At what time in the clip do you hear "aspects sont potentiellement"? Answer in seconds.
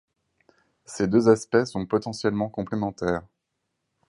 1.29-2.49